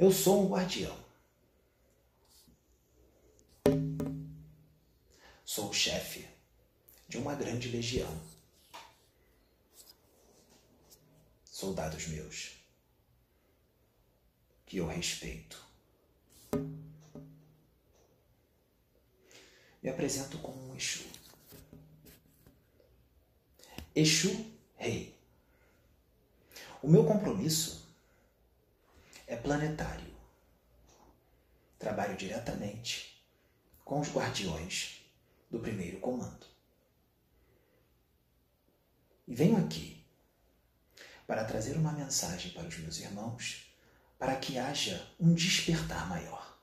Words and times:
Eu 0.00 0.10
sou 0.10 0.46
um 0.46 0.48
guardião. 0.48 0.98
Sou 5.44 5.68
o 5.68 5.74
chefe 5.74 6.26
de 7.06 7.18
uma 7.18 7.34
grande 7.34 7.68
legião. 7.68 8.10
Soldados 11.44 12.06
meus, 12.06 12.52
que 14.64 14.78
eu 14.78 14.86
respeito. 14.86 15.62
Me 19.82 19.90
apresento 19.90 20.38
como 20.38 20.70
um 20.70 20.74
Exu. 20.74 21.04
Exu 23.94 24.50
Rei. 24.76 25.14
O 26.82 26.88
meu 26.88 27.04
compromisso 27.04 27.79
planetário. 29.50 30.14
Trabalho 31.76 32.16
diretamente 32.16 33.20
com 33.84 33.98
os 33.98 34.08
guardiões 34.08 35.04
do 35.50 35.58
primeiro 35.58 35.98
comando. 35.98 36.46
E 39.26 39.34
venho 39.34 39.56
aqui 39.56 40.06
para 41.26 41.44
trazer 41.44 41.76
uma 41.76 41.90
mensagem 41.90 42.52
para 42.52 42.68
os 42.68 42.78
meus 42.78 42.98
irmãos 42.98 43.74
para 44.20 44.36
que 44.36 44.56
haja 44.56 45.04
um 45.18 45.34
despertar 45.34 46.08
maior. 46.08 46.56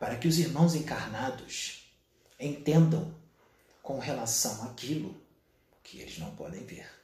Para 0.00 0.18
que 0.18 0.26
os 0.26 0.36
irmãos 0.36 0.74
encarnados 0.74 1.94
entendam 2.40 3.14
com 3.84 4.00
relação 4.00 4.64
àquilo 4.64 5.22
que 5.84 6.00
eles 6.00 6.18
não 6.18 6.34
podem 6.34 6.66
ver. 6.66 7.01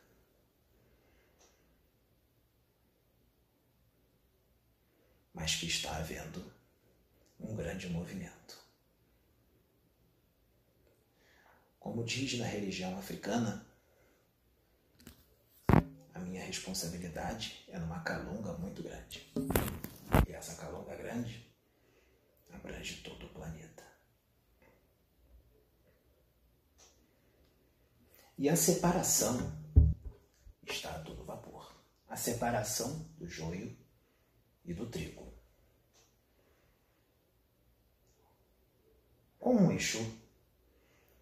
Mas 5.39 5.55
que 5.55 5.67
está 5.67 5.97
havendo 5.97 6.45
um 7.39 7.55
grande 7.55 7.89
movimento. 7.89 8.59
Como 11.79 12.05
diz 12.05 12.37
na 12.37 12.45
religião 12.45 12.99
africana, 12.99 13.65
a 16.13 16.19
minha 16.19 16.45
responsabilidade 16.45 17.65
é 17.69 17.79
numa 17.79 18.01
calunga 18.01 18.53
muito 18.55 18.83
grande. 18.83 19.33
E 20.29 20.33
essa 20.33 20.57
calunga 20.57 20.97
grande 20.97 21.49
abrange 22.53 22.97
todo 23.03 23.27
o 23.27 23.29
planeta. 23.29 23.85
E 28.37 28.49
a 28.49 28.57
separação 28.57 29.39
está 30.67 30.97
a 30.97 30.99
todo 30.99 31.25
vapor. 31.25 31.81
A 32.09 32.17
separação 32.17 33.09
do 33.17 33.29
joio 33.29 33.79
e 34.69 34.75
do 34.75 34.87
trigo. 34.87 35.27
Como 39.41 39.61
um 39.61 39.73
Exu, 39.73 40.05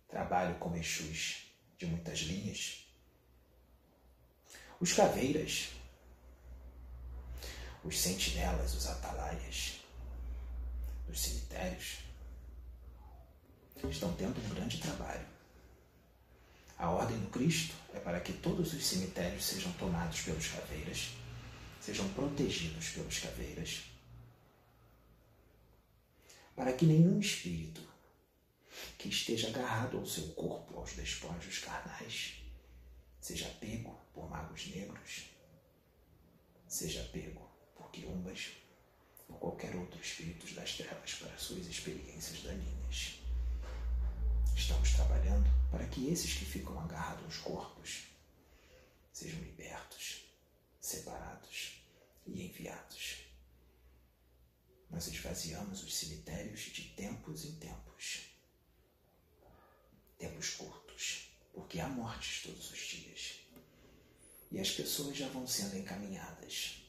trabalho 0.08 0.58
com 0.58 0.76
Exus 0.76 1.46
de 1.78 1.86
muitas 1.86 2.18
linhas. 2.18 2.86
Os 4.78 4.92
caveiras, 4.92 5.70
os 7.82 7.98
sentinelas, 7.98 8.74
os 8.74 8.86
atalaias 8.86 9.80
dos 11.06 11.20
cemitérios 11.20 12.00
estão 13.88 14.12
tendo 14.14 14.38
um 14.40 14.54
grande 14.54 14.80
trabalho 14.80 15.36
a 16.78 16.90
ordem 16.90 17.18
do 17.18 17.28
Cristo 17.28 17.74
é 17.94 17.98
para 17.98 18.20
que 18.20 18.34
todos 18.34 18.74
os 18.74 18.84
cemitérios 18.84 19.44
sejam 19.44 19.72
tomados 19.72 20.20
pelos 20.20 20.48
caveiras, 20.48 21.12
sejam 21.86 22.12
protegidos 22.14 22.88
pelos 22.88 23.20
caveiras, 23.20 23.84
para 26.56 26.72
que 26.72 26.84
nenhum 26.84 27.20
espírito 27.20 27.80
que 28.98 29.08
esteja 29.08 29.46
agarrado 29.46 29.96
ao 29.96 30.04
seu 30.04 30.26
corpo, 30.32 30.76
aos 30.76 30.94
despojos 30.94 31.60
carnais, 31.60 32.42
seja 33.20 33.48
pego 33.60 33.96
por 34.12 34.28
magos 34.28 34.66
negros, 34.66 35.26
seja 36.66 37.04
pego 37.12 37.48
por 37.76 37.88
quiumbas, 37.92 38.50
ou 39.28 39.36
qualquer 39.38 39.76
outro 39.76 40.00
espírito 40.00 40.52
das 40.54 40.74
trevas 40.76 41.14
para 41.14 41.38
suas 41.38 41.68
experiências 41.68 42.42
daninhas. 42.42 43.20
Estamos 44.56 44.90
trabalhando 44.90 45.48
para 45.70 45.86
que 45.86 46.08
esses 46.10 46.34
que 46.34 46.46
ficam 46.46 46.80
agarrados 46.80 47.24
aos 47.26 47.36
corpos 47.38 48.06
sejam 49.12 49.38
libertos, 49.38 50.22
separados 50.80 51.75
e 52.26 52.46
enviados. 52.46 53.26
Nós 54.90 55.06
esvaziamos 55.08 55.82
os 55.82 55.94
cemitérios 55.94 56.60
de 56.60 56.82
tempos 56.90 57.44
em 57.44 57.54
tempos. 57.56 58.22
Tempos 60.18 60.50
curtos, 60.50 61.30
porque 61.52 61.80
há 61.80 61.88
mortes 61.88 62.42
todos 62.42 62.70
os 62.70 62.78
dias. 62.78 63.40
E 64.50 64.60
as 64.60 64.70
pessoas 64.70 65.16
já 65.16 65.28
vão 65.28 65.46
sendo 65.46 65.76
encaminhadas. 65.76 66.82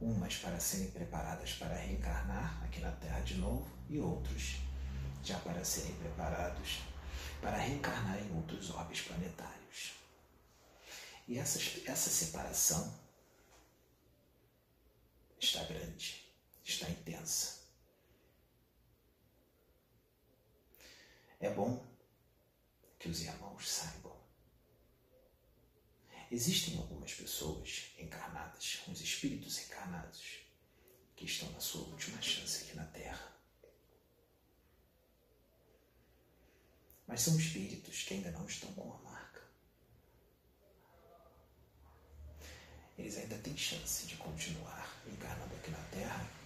Umas 0.00 0.36
para 0.36 0.60
serem 0.60 0.90
preparadas 0.90 1.52
para 1.54 1.74
reencarnar 1.74 2.62
aqui 2.64 2.80
na 2.80 2.92
Terra 2.92 3.20
de 3.20 3.34
novo, 3.34 3.70
e 3.88 3.98
outros 3.98 4.56
já 5.24 5.38
para 5.40 5.64
serem 5.64 5.94
preparados 5.96 6.80
para 7.40 7.56
reencarnar 7.56 8.18
em 8.22 8.36
outros 8.36 8.70
orbes 8.70 9.00
planetários. 9.02 9.92
E 11.26 11.38
essa, 11.38 11.58
essa 11.86 12.10
separação 12.10 12.94
está 15.42 15.64
grande, 15.64 16.24
está 16.64 16.88
intensa. 16.88 17.62
É 21.40 21.50
bom 21.50 21.84
que 22.98 23.08
os 23.08 23.20
irmãos 23.20 23.68
saibam. 23.68 24.16
Existem 26.30 26.78
algumas 26.78 27.12
pessoas 27.12 27.90
encarnadas, 27.98 28.80
uns 28.88 29.00
espíritos 29.00 29.58
encarnados, 29.58 30.38
que 31.14 31.26
estão 31.26 31.50
na 31.50 31.60
sua 31.60 31.82
última 31.88 32.22
chance 32.22 32.64
aqui 32.64 32.76
na 32.76 32.86
Terra 32.86 33.32
mas 37.12 37.20
são 37.20 37.38
espíritos 37.38 38.04
que 38.04 38.14
ainda 38.14 38.30
não 38.30 38.46
estão 38.46 38.72
com 38.72 38.90
a 38.90 38.98
marca. 39.00 39.42
Eles 42.96 43.18
ainda 43.18 43.36
têm 43.36 43.54
chance 43.54 44.06
de 44.06 44.16
continuar 44.16 44.90
Terra 45.06 45.31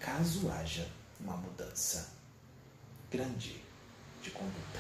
caso 0.07 0.49
haja 0.53 0.89
uma 1.19 1.37
mudança 1.37 2.13
grande 3.11 3.61
de 4.23 4.31
conduta. 4.31 4.79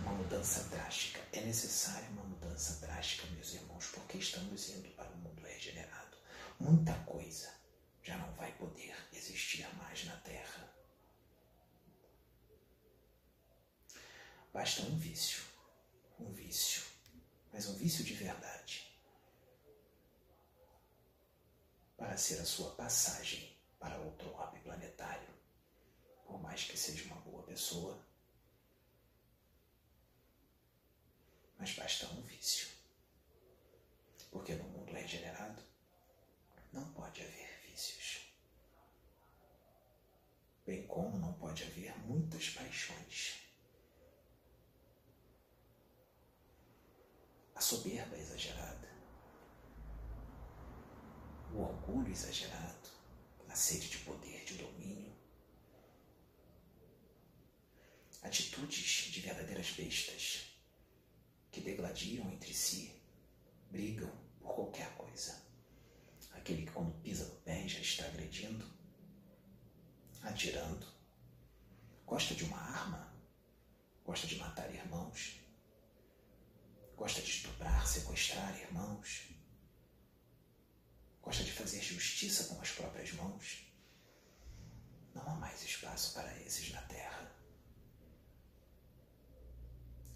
Uma 0.00 0.12
mudança 0.12 0.64
drástica. 0.70 1.20
É 1.30 1.42
necessária 1.42 2.08
uma 2.08 2.24
mudança 2.24 2.80
drástica, 2.80 3.26
meus 3.34 3.52
irmãos, 3.52 3.86
porque 3.88 4.16
estamos 4.16 4.70
indo 4.70 4.88
para 4.96 5.10
o 5.10 5.16
mundo 5.18 5.42
regenerado. 5.42 6.16
Muita 6.58 6.94
coisa 7.04 7.52
já 8.02 8.16
não 8.16 8.32
vai 8.32 8.50
poder 8.52 8.96
existir 9.12 9.68
mais 9.76 10.06
na 10.06 10.16
Terra 10.16 10.72
Basta 14.54 14.82
um 14.82 14.98
vício. 14.98 15.42
Um 16.18 16.32
vício. 16.32 16.82
Mas 17.52 17.66
um 17.66 17.74
vício 17.74 18.04
de 18.04 18.14
verdade. 18.14 18.91
Para 22.02 22.16
ser 22.16 22.40
a 22.40 22.44
sua 22.44 22.68
passagem 22.72 23.56
para 23.78 23.96
outro 24.00 24.34
orbe 24.34 24.58
planetário. 24.58 25.28
Por 26.26 26.42
mais 26.42 26.64
que 26.64 26.76
seja 26.76 27.04
uma 27.04 27.20
boa 27.20 27.44
pessoa. 27.44 28.04
Mas 31.56 31.72
basta 31.76 32.08
um 32.08 32.22
vício. 32.22 32.66
Porque 34.32 34.52
no 34.56 34.64
mundo 34.64 34.92
regenerado 34.92 35.62
não 36.72 36.92
pode 36.92 37.22
haver 37.22 37.60
vícios. 37.68 38.26
Bem 40.66 40.84
como 40.88 41.16
não 41.18 41.32
pode 41.34 41.62
haver 41.62 41.96
muitas 42.00 42.48
paixões. 42.48 43.40
soberba 47.62 48.18
exagerada, 48.18 48.91
o 51.54 51.60
orgulho 51.60 52.10
exagerado, 52.10 52.88
a 53.48 53.54
sede 53.54 53.88
de 53.88 53.98
poder, 53.98 54.44
de 54.44 54.54
domínio, 54.54 55.12
atitudes 58.22 59.10
de 59.10 59.20
verdadeiras 59.20 59.70
bestas 59.72 60.46
que 61.50 61.60
degladiam 61.60 62.30
entre 62.32 62.54
si, 62.54 62.94
brigam 63.70 64.10
por 64.40 64.54
qualquer 64.54 64.90
coisa. 64.96 65.42
Aquele 66.32 66.64
que, 66.64 66.72
quando 66.72 66.98
pisa 67.02 67.24
no 67.26 67.34
pé, 67.40 67.68
já 67.68 67.80
está 67.80 68.06
agredindo, 68.06 68.64
atirando, 70.22 70.86
gosta 72.06 72.34
de 72.34 72.44
uma 72.44 72.58
arma, 72.58 73.14
gosta 74.04 74.26
de 74.26 74.36
matar 74.36 74.72
irmãos, 74.72 75.40
gosta 76.96 77.20
de 77.20 77.28
estuprar, 77.28 77.86
sequestrar 77.86 78.58
irmãos. 78.60 79.28
Gosta 81.32 81.44
de 81.44 81.52
fazer 81.52 81.80
justiça 81.80 82.44
com 82.44 82.60
as 82.60 82.72
próprias 82.72 83.10
mãos, 83.12 83.64
não 85.14 85.22
há 85.22 85.34
mais 85.36 85.62
espaço 85.62 86.12
para 86.12 86.30
esses 86.42 86.70
na 86.70 86.82
Terra. 86.82 87.34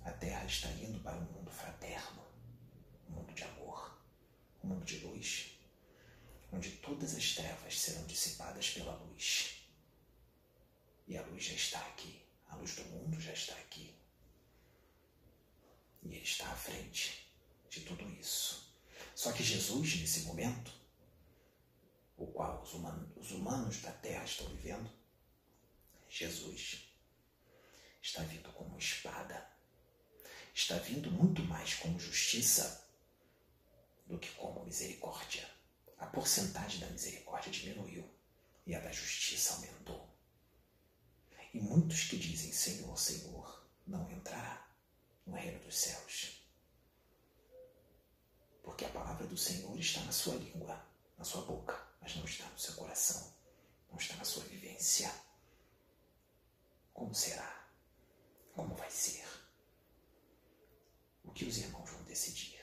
A 0.04 0.10
Terra 0.10 0.44
está 0.44 0.68
indo 0.72 1.00
para 1.00 1.16
um 1.16 1.24
mundo 1.32 1.50
fraterno, 1.50 2.22
um 3.08 3.12
mundo 3.12 3.32
de 3.32 3.44
amor, 3.44 3.98
um 4.62 4.68
mundo 4.68 4.84
de 4.84 4.98
luz, 4.98 5.58
onde 6.52 6.72
todas 6.72 7.14
as 7.14 7.34
trevas 7.34 7.80
serão 7.80 8.04
dissipadas 8.04 8.68
pela 8.68 8.94
luz. 8.96 9.66
E 11.08 11.16
a 11.16 11.22
luz 11.22 11.44
já 11.44 11.54
está 11.54 11.80
aqui, 11.86 12.22
a 12.50 12.56
luz 12.56 12.74
do 12.74 12.84
mundo 12.90 13.18
já 13.18 13.32
está 13.32 13.54
aqui. 13.54 13.96
E 16.02 16.08
ele 16.08 16.22
está 16.22 16.46
à 16.52 16.56
frente 16.56 17.26
de 17.70 17.80
tudo 17.80 18.06
isso. 18.20 18.70
Só 19.14 19.32
que 19.32 19.42
Jesus, 19.42 19.96
nesse 19.96 20.20
momento, 20.20 20.75
o 22.26 22.32
qual 22.32 22.62
os 22.62 22.74
humanos, 22.74 23.08
os 23.16 23.30
humanos 23.30 23.80
da 23.80 23.92
terra 23.92 24.24
estão 24.24 24.48
vivendo, 24.48 24.90
Jesus 26.08 26.90
está 28.02 28.22
vindo 28.22 28.50
como 28.52 28.78
espada, 28.78 29.48
está 30.54 30.76
vindo 30.78 31.10
muito 31.10 31.42
mais 31.42 31.74
como 31.74 31.98
justiça 31.98 32.88
do 34.06 34.18
que 34.18 34.30
como 34.32 34.64
misericórdia. 34.64 35.48
A 35.98 36.06
porcentagem 36.06 36.80
da 36.80 36.90
misericórdia 36.90 37.50
diminuiu 37.50 38.08
e 38.66 38.74
a 38.74 38.80
da 38.80 38.92
justiça 38.92 39.54
aumentou. 39.54 40.08
E 41.54 41.60
muitos 41.60 42.04
que 42.04 42.18
dizem 42.18 42.52
Senhor, 42.52 42.98
Senhor, 42.98 43.66
não 43.86 44.10
entrará 44.10 44.68
no 45.24 45.34
reino 45.34 45.58
dos 45.64 45.78
céus. 45.78 46.42
Porque 48.62 48.84
a 48.84 48.90
palavra 48.90 49.26
do 49.26 49.36
Senhor 49.36 49.78
está 49.78 50.00
na 50.02 50.12
sua 50.12 50.34
língua, 50.34 50.84
na 51.16 51.24
sua 51.24 51.42
boca 51.42 51.86
mas 52.06 52.14
não 52.14 52.24
está 52.24 52.48
no 52.48 52.56
seu 52.56 52.72
coração, 52.74 53.34
não 53.90 53.98
está 53.98 54.14
na 54.14 54.24
sua 54.24 54.44
vivência. 54.44 55.12
Como 56.94 57.12
será? 57.12 57.68
Como 58.54 58.76
vai 58.76 58.88
ser? 58.88 59.26
O 61.24 61.32
que 61.32 61.44
os 61.44 61.58
irmãos 61.58 61.90
vão 61.90 62.04
decidir? 62.04 62.62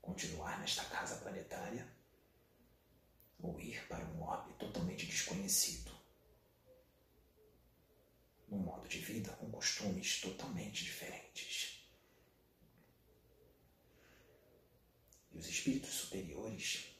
Continuar 0.00 0.58
nesta 0.58 0.82
casa 0.86 1.16
planetária 1.16 1.86
ou 3.42 3.60
ir 3.60 3.86
para 3.88 4.06
um 4.06 4.22
orbe 4.22 4.54
totalmente 4.54 5.04
desconhecido? 5.04 5.92
Num 8.48 8.60
modo 8.60 8.88
de 8.88 9.00
vida 9.00 9.34
com 9.34 9.50
costumes 9.50 10.18
totalmente 10.22 10.82
diferentes. 10.82 11.86
E 15.30 15.36
os 15.36 15.46
espíritos 15.46 15.90
superiores 15.90 16.95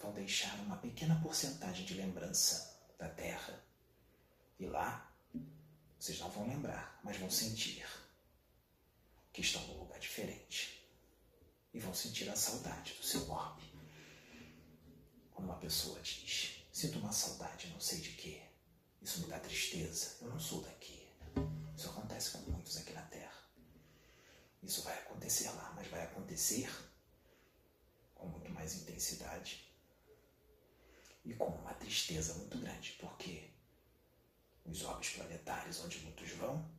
vão 0.00 0.12
deixar 0.12 0.54
uma 0.60 0.76
pequena 0.76 1.20
porcentagem 1.22 1.84
de 1.84 1.94
lembrança 1.94 2.78
da 2.98 3.08
terra. 3.08 3.62
E 4.58 4.66
lá, 4.66 5.12
vocês 5.98 6.18
não 6.18 6.30
vão 6.30 6.48
lembrar, 6.48 6.98
mas 7.04 7.18
vão 7.18 7.30
sentir 7.30 7.86
que 9.32 9.42
estão 9.42 9.64
num 9.66 9.78
lugar 9.78 9.98
diferente. 10.00 10.82
E 11.72 11.78
vão 11.78 11.94
sentir 11.94 12.28
a 12.28 12.36
saudade 12.36 12.94
do 12.94 13.04
seu 13.04 13.30
orbe. 13.30 13.62
Quando 15.32 15.46
uma 15.46 15.58
pessoa 15.58 16.00
diz: 16.00 16.64
Sinto 16.72 16.98
uma 16.98 17.12
saudade, 17.12 17.68
não 17.68 17.80
sei 17.80 18.00
de 18.00 18.10
quê. 18.12 18.42
Isso 19.00 19.20
me 19.20 19.28
dá 19.28 19.38
tristeza. 19.38 20.16
Eu 20.20 20.28
não 20.28 20.40
sou 20.40 20.62
daqui. 20.62 21.08
Isso 21.76 21.88
acontece 21.88 22.32
com 22.32 22.50
muitos 22.50 22.76
aqui 22.76 22.92
na 22.92 23.02
Terra. 23.02 23.38
Isso 24.62 24.82
vai 24.82 24.98
acontecer 24.98 25.48
lá, 25.50 25.72
mas 25.76 25.86
vai 25.88 26.02
acontecer 26.02 26.68
com 28.14 28.26
muito 28.26 28.50
mais 28.50 28.74
intensidade 28.74 29.69
e 31.24 31.34
com 31.34 31.46
uma 31.46 31.74
tristeza 31.74 32.34
muito 32.34 32.58
grande, 32.58 32.92
porque 33.00 33.50
os 34.64 34.82
orbes 34.82 35.10
planetários 35.10 35.84
onde 35.84 35.98
muitos 36.00 36.30
vão 36.32 36.70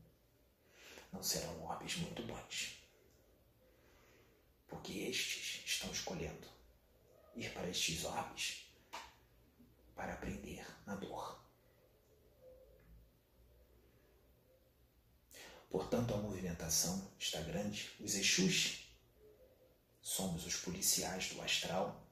não 1.11 1.21
serão 1.21 1.63
orbes 1.63 1.97
muito 1.97 2.23
bons. 2.23 2.81
Porque 4.67 4.93
estes 4.99 5.63
estão 5.65 5.91
escolhendo 5.91 6.47
ir 7.35 7.53
para 7.53 7.69
estes 7.69 8.03
orbes 8.05 8.65
para 9.95 10.13
aprender 10.13 10.65
na 10.85 10.95
dor. 10.95 11.41
Portanto, 15.69 16.13
a 16.13 16.17
movimentação 16.17 17.11
está 17.17 17.39
grande. 17.41 17.91
Os 17.99 18.15
Exus 18.15 18.89
somos 20.01 20.45
os 20.45 20.55
policiais 20.57 21.29
do 21.29 21.41
astral 21.41 22.10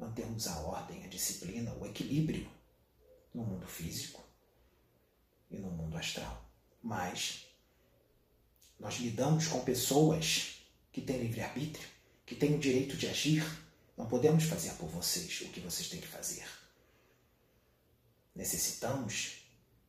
mantermos 0.00 0.46
a 0.46 0.58
ordem, 0.60 1.04
a 1.04 1.08
disciplina, 1.08 1.74
o 1.74 1.86
equilíbrio 1.86 2.50
no 3.34 3.44
mundo 3.44 3.66
físico 3.66 4.24
e 5.50 5.58
no 5.58 5.70
mundo 5.70 5.96
astral. 5.96 6.50
Mas 6.82 7.46
nós 8.78 8.94
lidamos 8.96 9.46
com 9.46 9.62
pessoas 9.62 10.62
que 10.90 11.02
têm 11.02 11.18
livre-arbítrio, 11.18 11.86
que 12.24 12.34
têm 12.34 12.54
o 12.54 12.58
direito 12.58 12.96
de 12.96 13.06
agir. 13.06 13.44
Não 13.96 14.06
podemos 14.06 14.44
fazer 14.44 14.72
por 14.72 14.88
vocês 14.88 15.42
o 15.42 15.48
que 15.50 15.60
vocês 15.60 15.90
têm 15.90 16.00
que 16.00 16.08
fazer. 16.08 16.48
Necessitamos 18.34 19.44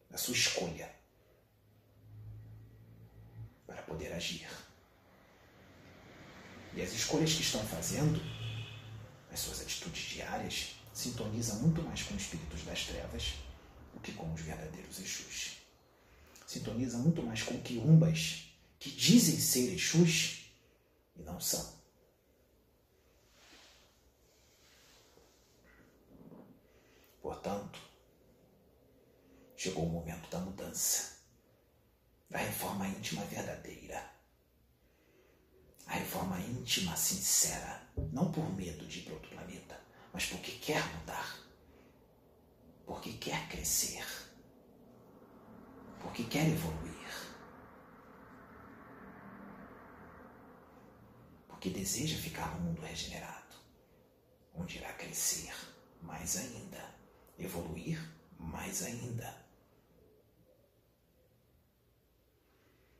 da 0.09 0.17
sua 0.17 0.33
escolha 0.33 0.93
para 3.65 3.81
poder 3.83 4.11
agir. 4.11 4.49
E 6.73 6.81
as 6.81 6.91
escolhas 6.91 7.33
que 7.33 7.41
estão 7.41 7.65
fazendo 7.67 8.19
as 9.31 9.39
suas 9.39 9.61
atitudes 9.81 10.09
diárias, 10.09 10.75
sintoniza 10.93 11.55
muito 11.55 11.81
mais 11.81 12.03
com 12.03 12.13
os 12.13 12.21
espíritos 12.21 12.63
das 12.63 12.85
trevas 12.85 13.33
do 13.93 13.99
que 13.99 14.11
com 14.13 14.31
os 14.31 14.41
verdadeiros 14.41 14.99
Exus. 14.99 15.57
Sintoniza 16.45 16.97
muito 16.97 17.23
mais 17.23 17.41
com 17.41 17.59
quiumbas 17.61 18.45
que 18.79 18.91
dizem 18.91 19.39
ser 19.39 19.73
Exus 19.73 20.51
e 21.15 21.23
não 21.23 21.39
são. 21.39 21.81
Portanto, 27.21 27.79
chegou 29.55 29.85
o 29.85 29.89
momento 29.89 30.29
da 30.29 30.39
mudança, 30.39 31.17
da 32.29 32.39
reforma 32.39 32.87
íntima 32.87 33.23
verdadeira 33.25 34.20
a 35.91 35.95
reforma 35.95 36.39
íntima, 36.39 36.95
sincera, 36.95 37.85
não 38.13 38.31
por 38.31 38.49
medo 38.55 38.87
de 38.87 38.99
ir 38.99 39.03
para 39.03 39.13
outro 39.13 39.29
planeta, 39.29 39.77
mas 40.13 40.25
porque 40.25 40.51
quer 40.53 40.81
mudar, 40.95 41.37
porque 42.85 43.11
quer 43.17 43.49
crescer, 43.49 44.05
porque 45.99 46.23
quer 46.23 46.47
evoluir, 46.47 47.35
porque 51.49 51.69
deseja 51.69 52.17
ficar 52.17 52.55
no 52.55 52.67
mundo 52.67 52.81
regenerado, 52.81 53.57
onde 54.55 54.77
irá 54.77 54.93
crescer 54.93 55.53
mais 56.01 56.37
ainda, 56.37 56.95
evoluir 57.37 57.99
mais 58.39 58.81
ainda. 58.81 59.45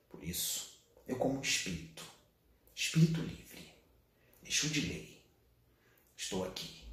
Por 0.10 0.22
isso, 0.22 0.84
eu, 1.08 1.18
como 1.18 1.40
espírito, 1.40 2.11
Espírito 2.84 3.22
livre, 3.22 3.76
Exu 4.44 4.68
de 4.68 4.82
lei, 4.82 5.24
estou 6.18 6.44
aqui 6.44 6.84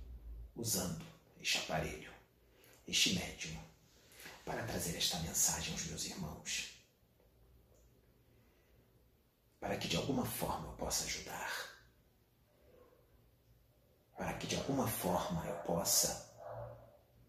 usando 0.55 1.03
este 1.41 1.57
aparelho, 1.57 2.13
este 2.87 3.15
médium, 3.15 3.59
para 4.45 4.67
trazer 4.67 4.99
esta 4.99 5.19
mensagem 5.21 5.73
aos 5.73 5.87
meus 5.87 6.05
irmãos. 6.05 6.79
Para 9.59 9.79
que 9.79 9.89
de 9.89 9.97
alguma 9.97 10.27
forma 10.27 10.67
eu 10.67 10.73
possa 10.75 11.07
ajudar. 11.07 11.81
Para 14.15 14.35
que 14.35 14.47
de 14.47 14.57
alguma 14.57 14.87
forma 14.87 15.43
eu 15.47 15.57
possa 15.63 16.31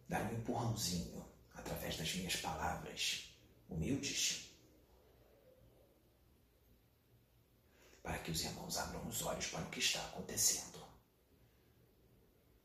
dar 0.09 0.21
um 0.23 0.35
empurrãozinho 0.35 1.25
através 1.53 1.95
das 1.95 2.13
minhas 2.13 2.35
palavras 2.35 3.33
humildes 3.69 4.48
para 8.09 8.17
que 8.17 8.31
os 8.31 8.43
irmãos 8.43 8.75
abram 8.79 9.07
os 9.07 9.21
olhos 9.21 9.45
para 9.45 9.61
o 9.61 9.69
que 9.69 9.77
está 9.77 10.03
acontecendo. 10.07 10.83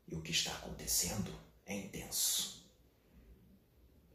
E 0.07 0.15
o 0.15 0.21
que 0.23 0.31
está 0.31 0.51
acontecendo 0.55 1.39
é 1.67 1.75
intenso. 1.75 2.67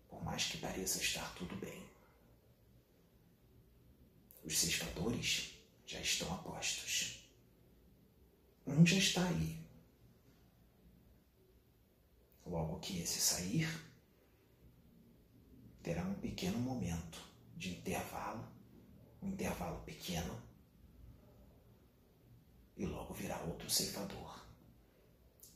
Por 0.09 0.25
mais 0.25 0.47
que 0.47 0.59
pareça 0.59 0.99
estar 0.99 1.33
tudo 1.37 1.55
bem. 1.55 1.89
Os 4.43 4.59
ceifadores 4.59 5.55
já 5.87 6.01
estão 6.01 6.35
a 6.35 6.39
postos. 6.39 7.25
Um 8.67 8.85
já 8.85 8.97
está 8.97 9.25
aí. 9.29 9.57
Logo 12.45 12.81
que 12.81 12.99
esse 12.99 13.21
sair, 13.21 13.69
terá 15.81 16.03
um 16.03 16.15
pequeno 16.15 16.59
momento 16.59 17.23
de 17.57 17.77
intervalo, 17.77 18.45
um 19.23 19.29
intervalo 19.29 19.81
pequeno, 19.85 20.50
e 22.81 22.87
logo 22.87 23.13
virá 23.13 23.39
outro 23.43 23.69
ceifador. 23.69 24.41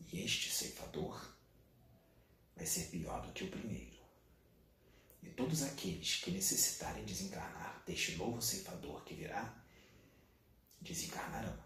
que 0.06 0.20
este 0.20 0.50
ceifador 0.50 1.34
vai 2.54 2.66
ser 2.66 2.90
pior 2.90 3.26
do 3.26 3.32
que 3.32 3.44
o 3.44 3.50
primeiro. 3.50 3.96
E 5.22 5.30
todos 5.30 5.62
aqueles 5.62 6.16
que 6.16 6.30
necessitarem 6.30 7.02
desencarnar 7.06 7.82
deste 7.86 8.14
novo 8.16 8.42
ceifador 8.42 9.02
que 9.04 9.14
virá, 9.14 9.58
desencarnarão, 10.82 11.58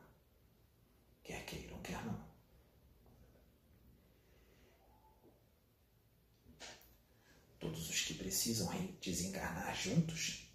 quer 1.25 1.45
queiram, 1.45 1.83
quer 1.83 2.07
não. 2.07 2.29
Todos 7.59 7.91
os 7.91 8.01
que 8.03 8.15
precisam 8.15 8.71
desencarnar 9.01 9.75
juntos 9.75 10.49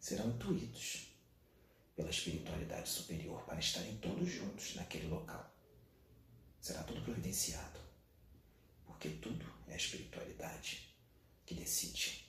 serão 0.00 0.30
intuídos 0.30 1.11
pela 2.02 2.10
espiritualidade 2.10 2.88
superior 2.88 3.44
para 3.44 3.60
estarem 3.60 3.96
todos 3.98 4.28
juntos 4.28 4.74
naquele 4.74 5.06
local. 5.06 5.54
Será 6.60 6.82
tudo 6.82 7.00
providenciado, 7.02 7.78
porque 8.84 9.08
tudo 9.08 9.46
é 9.68 9.74
a 9.74 9.76
espiritualidade 9.76 10.92
que 11.46 11.54
decide. 11.54 12.28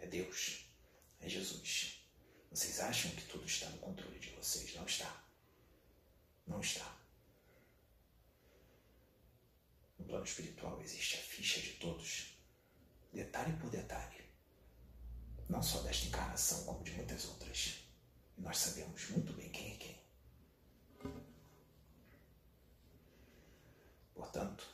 É 0.00 0.06
Deus, 0.08 0.66
é 1.20 1.28
Jesus. 1.28 2.04
Vocês 2.50 2.80
acham 2.80 3.10
que 3.12 3.24
tudo 3.26 3.44
está 3.46 3.68
no 3.70 3.78
controle 3.78 4.18
de 4.18 4.30
vocês? 4.30 4.74
Não 4.74 4.84
está. 4.84 5.24
Não 6.44 6.60
está. 6.60 6.98
No 9.96 10.06
plano 10.06 10.24
espiritual 10.24 10.80
existe 10.82 11.18
a 11.18 11.20
ficha 11.20 11.60
de 11.60 11.74
todos, 11.74 12.36
detalhe 13.12 13.56
por 13.58 13.70
detalhe, 13.70 14.24
não 15.48 15.62
só 15.62 15.80
desta 15.82 16.06
encarnação, 16.06 16.64
como 16.64 16.82
de 16.82 16.90
muitas 16.92 17.26
outras. 17.26 17.43
Nós 18.38 18.58
sabemos 18.58 19.08
muito 19.10 19.32
bem 19.34 19.48
quem 19.50 19.72
é 19.72 19.76
quem. 19.76 20.04
Portanto, 24.14 24.66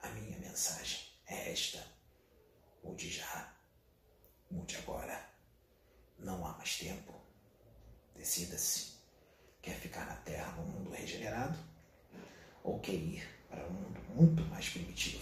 a 0.00 0.08
minha 0.10 0.38
mensagem 0.38 1.00
é 1.26 1.52
esta: 1.52 1.86
mude 2.82 3.10
já, 3.10 3.54
mude 4.50 4.76
agora. 4.76 5.28
Não 6.18 6.46
há 6.46 6.52
mais 6.52 6.78
tempo. 6.78 7.12
Decida-se. 8.14 8.94
Quer 9.60 9.78
ficar 9.78 10.06
na 10.06 10.16
Terra 10.16 10.52
num 10.52 10.66
mundo 10.66 10.90
regenerado? 10.90 11.58
Ou 12.62 12.80
quer 12.80 12.94
ir 12.94 13.26
para 13.48 13.66
um 13.66 13.72
mundo 13.72 14.00
muito 14.14 14.42
mais 14.44 14.68
primitivo? 14.68 15.13